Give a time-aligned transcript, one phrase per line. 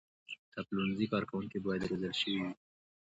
[0.53, 2.53] د پلورنځي کارکوونکي باید روزل شوي وي.